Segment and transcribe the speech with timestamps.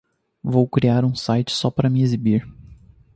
[0.43, 2.43] Vou criar um site só para me exibir!